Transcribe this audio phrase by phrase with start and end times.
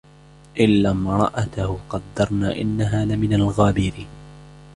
[0.59, 4.07] إِلَّا امْرَأَتَهُ قَدَّرْنَا إِنَّهَا لَمِنَ الْغَابِرِينَ